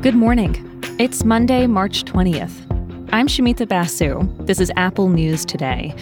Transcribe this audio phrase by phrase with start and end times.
[0.00, 0.82] Good morning.
[0.98, 2.52] It's Monday, March 20th.
[3.12, 4.26] I'm Shamita Basu.
[4.44, 5.94] This is Apple News Today.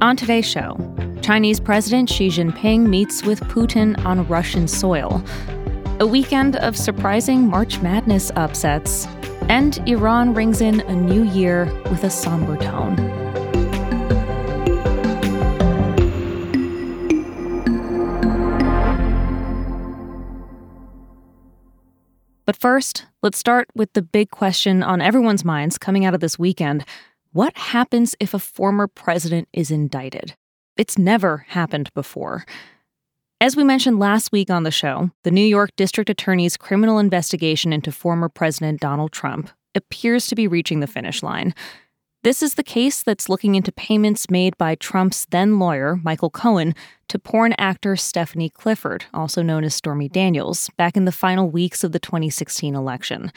[0.00, 0.76] On today's show,
[1.22, 5.22] Chinese President Xi Jinping meets with Putin on Russian soil.
[6.00, 9.06] A weekend of surprising March Madness upsets.
[9.48, 13.27] And Iran rings in a new year with a somber tone.
[22.48, 26.38] But first, let's start with the big question on everyone's minds coming out of this
[26.38, 26.86] weekend
[27.32, 30.34] what happens if a former president is indicted?
[30.78, 32.46] It's never happened before.
[33.38, 37.70] As we mentioned last week on the show, the New York District Attorney's criminal investigation
[37.70, 41.54] into former President Donald Trump appears to be reaching the finish line.
[42.28, 46.74] This is the case that's looking into payments made by Trump's then lawyer, Michael Cohen,
[47.08, 51.82] to porn actor Stephanie Clifford, also known as Stormy Daniels, back in the final weeks
[51.82, 53.32] of the 2016 election.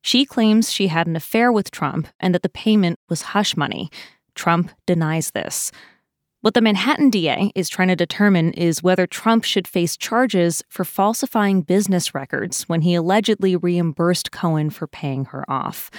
[0.00, 3.90] She claims she had an affair with Trump and that the payment was hush money.
[4.34, 5.70] Trump denies this.
[6.40, 10.86] What the Manhattan DA is trying to determine is whether Trump should face charges for
[10.86, 15.90] falsifying business records when he allegedly reimbursed Cohen for paying her off.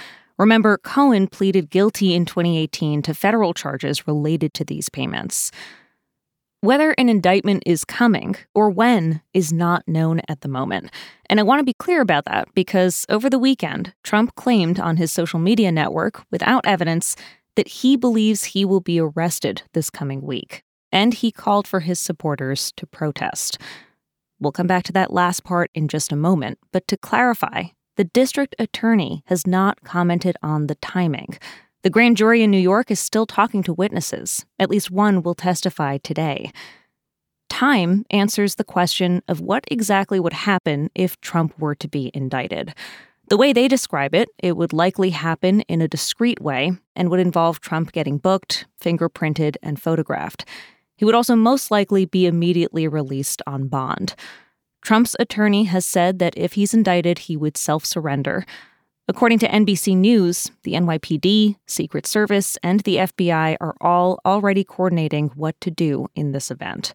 [0.42, 5.52] Remember, Cohen pleaded guilty in 2018 to federal charges related to these payments.
[6.62, 10.90] Whether an indictment is coming or when is not known at the moment.
[11.30, 14.96] And I want to be clear about that because over the weekend, Trump claimed on
[14.96, 17.14] his social media network, without evidence,
[17.54, 20.64] that he believes he will be arrested this coming week.
[20.90, 23.58] And he called for his supporters to protest.
[24.40, 28.04] We'll come back to that last part in just a moment, but to clarify, the
[28.04, 31.38] district attorney has not commented on the timing.
[31.82, 34.46] The grand jury in New York is still talking to witnesses.
[34.58, 36.52] At least one will testify today.
[37.48, 42.74] Time answers the question of what exactly would happen if Trump were to be indicted.
[43.28, 47.20] The way they describe it, it would likely happen in a discreet way and would
[47.20, 50.44] involve Trump getting booked, fingerprinted, and photographed.
[50.96, 54.14] He would also most likely be immediately released on bond.
[54.82, 58.44] Trump's attorney has said that if he's indicted, he would self surrender.
[59.08, 65.28] According to NBC News, the NYPD, Secret Service, and the FBI are all already coordinating
[65.34, 66.92] what to do in this event.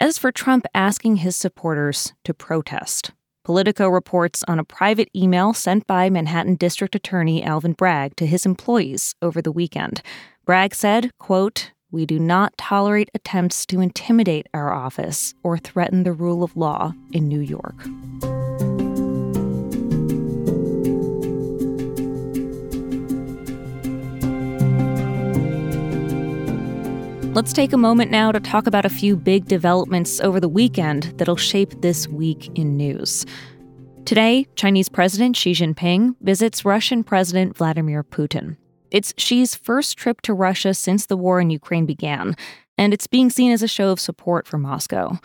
[0.00, 3.12] As for Trump asking his supporters to protest,
[3.44, 8.44] Politico reports on a private email sent by Manhattan District Attorney Alvin Bragg to his
[8.44, 10.02] employees over the weekend.
[10.44, 16.12] Bragg said, quote, we do not tolerate attempts to intimidate our office or threaten the
[16.12, 17.74] rule of law in New York.
[27.32, 31.04] Let's take a moment now to talk about a few big developments over the weekend
[31.16, 33.24] that'll shape this week in news.
[34.04, 38.56] Today, Chinese President Xi Jinping visits Russian President Vladimir Putin.
[38.90, 42.34] It's Xi's first trip to Russia since the war in Ukraine began,
[42.76, 45.18] and it's being seen as a show of support for Moscow.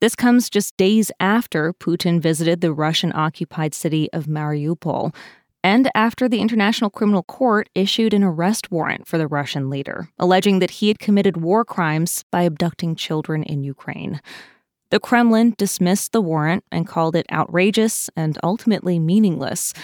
[0.00, 5.14] This comes just days after Putin visited the Russian occupied city of Mariupol,
[5.62, 10.60] and after the International Criminal Court issued an arrest warrant for the Russian leader, alleging
[10.60, 14.20] that he had committed war crimes by abducting children in Ukraine.
[14.90, 19.74] The Kremlin dismissed the warrant and called it outrageous and ultimately meaningless.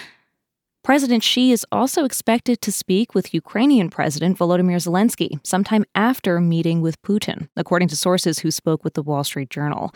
[0.87, 6.79] President Xi is also expected to speak with Ukrainian President Volodymyr Zelensky sometime after meeting
[6.79, 9.93] with Putin, according to sources who spoke with the Wall Street Journal.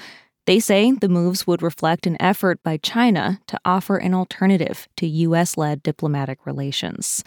[0.48, 5.08] They say the moves would reflect an effort by China to offer an alternative to
[5.08, 5.56] U.S.
[5.56, 7.24] led diplomatic relations.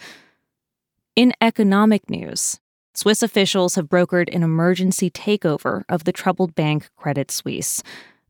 [1.15, 2.59] In economic news,
[2.93, 7.81] Swiss officials have brokered an emergency takeover of the troubled bank Credit Suisse.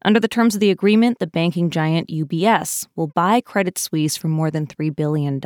[0.06, 4.28] Under the terms of the agreement, the banking giant UBS will buy Credit Suisse for
[4.28, 5.42] more than $3 billion.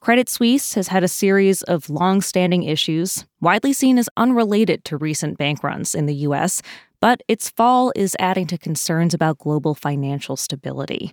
[0.00, 4.96] Credit Suisse has had a series of long standing issues, widely seen as unrelated to
[4.96, 6.62] recent bank runs in the U.S.,
[6.98, 11.12] but its fall is adding to concerns about global financial stability.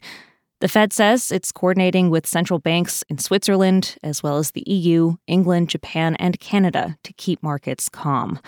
[0.62, 5.18] The Fed says it's coordinating with central banks in Switzerland, as well as the EU,
[5.28, 8.40] England, Japan, and Canada to keep markets calm.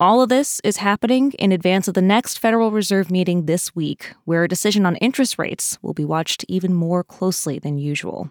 [0.00, 4.14] All of this is happening in advance of the next Federal Reserve meeting this week,
[4.24, 8.30] where a decision on interest rates will be watched even more closely than usual.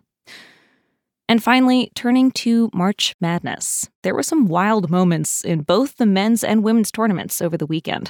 [1.27, 3.87] And finally, turning to March Madness.
[4.01, 8.09] There were some wild moments in both the men's and women's tournaments over the weekend.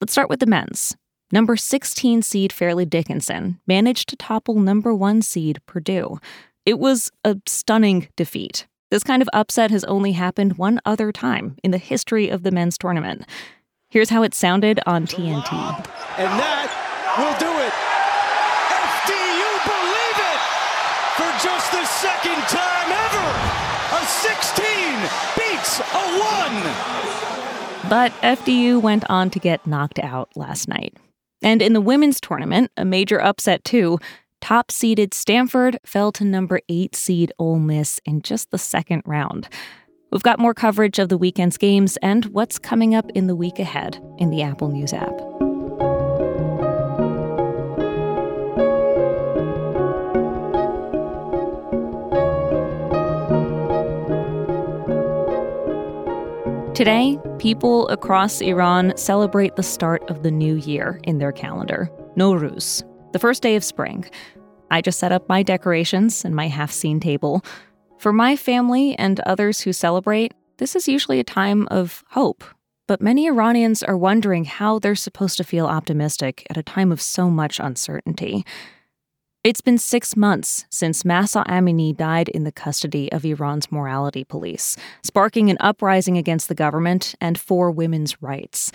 [0.00, 0.96] Let's start with the men's.
[1.30, 6.18] Number 16 seed Fairleigh Dickinson managed to topple number 1 seed Purdue.
[6.66, 8.66] It was a stunning defeat.
[8.90, 12.50] This kind of upset has only happened one other time in the history of the
[12.50, 13.26] men's tournament.
[13.90, 15.52] Here's how it sounded on TNT.
[16.16, 16.72] And that
[17.20, 17.72] will do it.
[19.04, 20.40] FDU believe it
[21.20, 23.28] for just the second time ever.
[23.92, 24.56] A 16
[25.36, 26.04] beats a
[27.84, 27.90] 1.
[27.90, 30.96] But FDU went on to get knocked out last night.
[31.42, 33.98] And in the women's tournament, a major upset too,
[34.40, 39.48] top seeded Stanford fell to number 8 seed Ole Miss in just the second round.
[40.10, 43.58] We've got more coverage of the weekend's games and what's coming up in the week
[43.58, 45.16] ahead in the Apple News app.
[56.74, 62.84] Today, people across Iran celebrate the start of the new year in their calendar, Nowruz,
[63.12, 64.04] the first day of spring.
[64.70, 67.44] I just set up my decorations and my haft seen table.
[67.98, 72.44] For my family and others who celebrate, this is usually a time of hope.
[72.86, 77.00] But many Iranians are wondering how they're supposed to feel optimistic at a time of
[77.00, 78.44] so much uncertainty.
[79.44, 84.76] It's been six months since Mahsa Amini died in the custody of Iran's morality police,
[85.02, 88.72] sparking an uprising against the government and for women's rights.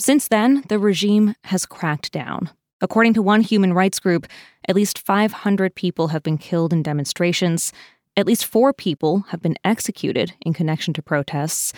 [0.00, 2.50] Since then, the regime has cracked down.
[2.82, 4.26] According to one human rights group,
[4.68, 7.72] at least 500 people have been killed in demonstrations,
[8.16, 11.72] at least four people have been executed in connection to protests.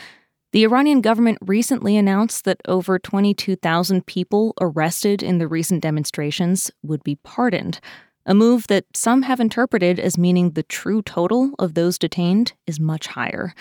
[0.52, 7.04] The Iranian government recently announced that over 22,000 people arrested in the recent demonstrations would
[7.04, 7.80] be pardoned,
[8.26, 12.80] a move that some have interpreted as meaning the true total of those detained is
[12.80, 13.54] much higher.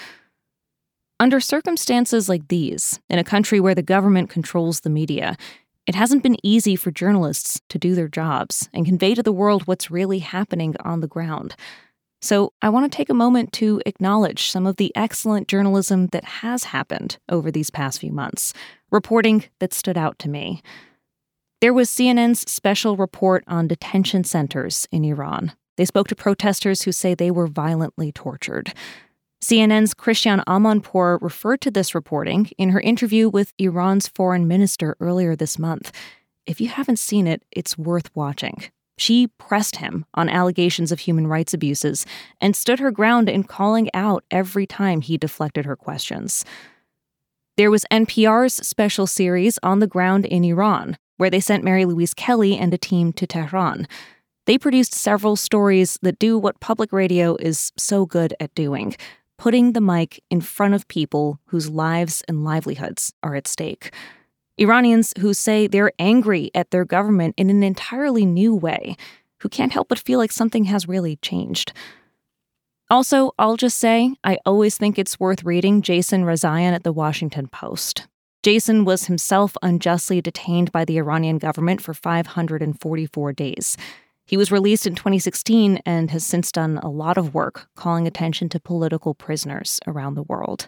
[1.20, 5.38] Under circumstances like these, in a country where the government controls the media,
[5.86, 9.68] it hasn't been easy for journalists to do their jobs and convey to the world
[9.68, 11.56] what's really happening on the ground.
[12.22, 16.24] So, I want to take a moment to acknowledge some of the excellent journalism that
[16.24, 18.54] has happened over these past few months,
[18.92, 20.62] reporting that stood out to me.
[21.60, 25.52] There was CNN's special report on detention centers in Iran.
[25.76, 28.74] They spoke to protesters who say they were violently tortured.
[29.44, 35.36] CNN's Christiane Amanpour referred to this reporting in her interview with Iran's foreign minister earlier
[35.36, 35.92] this month.
[36.46, 38.64] If you haven't seen it, it's worth watching.
[38.98, 42.06] She pressed him on allegations of human rights abuses
[42.40, 46.46] and stood her ground in calling out every time he deflected her questions.
[47.58, 52.14] There was NPR's special series On the Ground in Iran, where they sent Mary Louise
[52.14, 53.90] Kelly and a team to Tehran.
[54.46, 58.96] They produced several stories that do what public radio is so good at doing
[59.44, 63.94] putting the mic in front of people whose lives and livelihoods are at stake.
[64.58, 68.96] Iranians who say they're angry at their government in an entirely new way,
[69.42, 71.74] who can't help but feel like something has really changed.
[72.90, 77.50] Also, I'll just say, I always think it's worth reading Jason Rezaian at the Washington
[77.50, 78.08] Post.
[78.44, 83.76] Jason was himself unjustly detained by the Iranian government for 544 days.
[84.26, 88.50] He was released in 2016 and has since done a lot of work calling attention
[88.50, 90.68] to political prisoners around the world.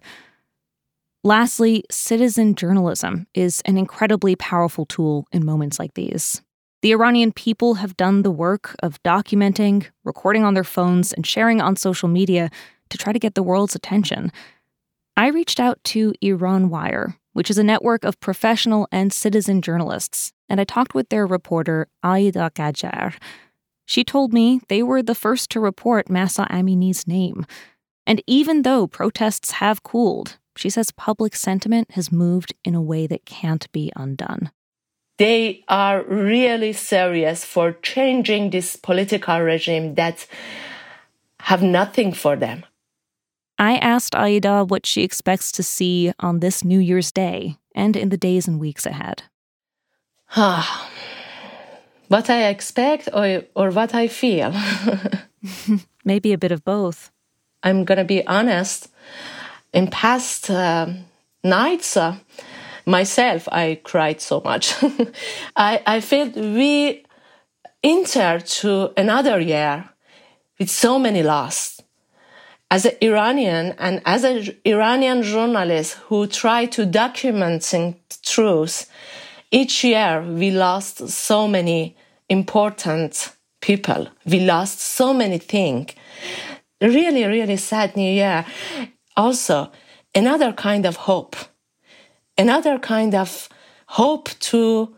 [1.23, 6.41] Lastly, citizen journalism is an incredibly powerful tool in moments like these.
[6.81, 11.61] The Iranian people have done the work of documenting, recording on their phones, and sharing
[11.61, 12.51] on social media
[12.89, 14.31] to try to get the world's attention.
[15.17, 20.31] I reached out to Iran Wire, which is a network of professional and citizen journalists,
[20.47, 23.15] and I talked with their reporter, Aida Qajar.
[23.85, 27.45] She told me they were the first to report Mahsa Amini's name.
[28.07, 33.07] And even though protests have cooled, she says public sentiment has moved in a way
[33.07, 34.51] that can't be undone.
[35.17, 40.27] They are really serious for changing this political regime that
[41.41, 42.65] have nothing for them.
[43.57, 48.09] I asked Aida what she expects to see on this New Year's Day and in
[48.09, 49.23] the days and weeks ahead.
[50.35, 50.89] Ah,
[52.07, 54.53] what I expect or, or what I feel.
[56.05, 57.11] Maybe a bit of both.
[57.63, 58.89] I'm going to be honest
[59.75, 60.87] in past uh,
[61.43, 62.15] nights, uh,
[62.85, 64.73] myself, I cried so much.
[65.55, 67.03] I, I felt we
[67.83, 69.89] enter to another year
[70.57, 71.81] with so many loss.
[72.71, 77.73] As an Iranian and as an Iranian journalist who try to document
[78.23, 78.89] truth,
[79.51, 81.95] each year we lost so many
[82.29, 84.07] important people.
[84.25, 85.93] We lost so many things.
[86.81, 88.45] Really, really sad new year
[89.15, 89.71] also
[90.13, 91.35] another kind of hope,
[92.37, 93.49] another kind of
[93.87, 94.95] hope to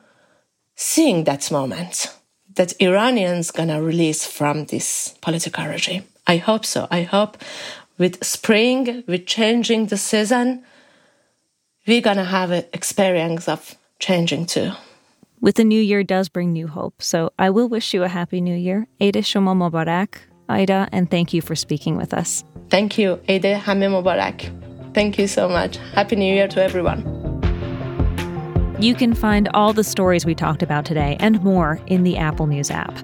[0.76, 2.14] seeing that moment
[2.56, 6.04] that Iranians gonna release from this political regime.
[6.26, 6.88] I hope so.
[6.90, 7.38] I hope
[7.98, 10.64] with spring, with changing the season,
[11.88, 14.72] we're gonna have an experience of changing too.
[15.40, 18.42] With the new year does bring new hope, so I will wish you a happy
[18.42, 18.88] new year.
[19.00, 20.18] Eid Shoma Mubarak,
[20.50, 22.44] Aida, and thank you for speaking with us.
[22.70, 24.94] Thank you, Eid Hamid Mubarak.
[24.94, 25.78] Thank you so much.
[25.94, 27.06] Happy New Year to everyone.
[28.80, 32.48] You can find all the stories we talked about today and more in the Apple
[32.48, 32.96] News app.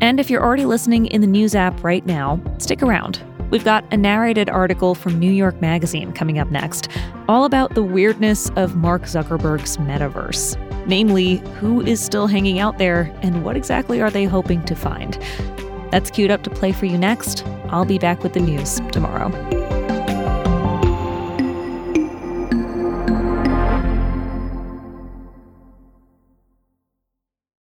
[0.00, 3.20] And if you're already listening in the News app right now, stick around.
[3.56, 6.90] We've got a narrated article from New York Magazine coming up next,
[7.26, 10.58] all about the weirdness of Mark Zuckerberg's metaverse.
[10.86, 15.14] Namely, who is still hanging out there and what exactly are they hoping to find?
[15.90, 17.46] That's queued up to play for you next.
[17.70, 19.30] I'll be back with the news tomorrow.